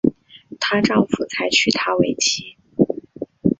[0.59, 2.57] 她丈夫才娶她为妻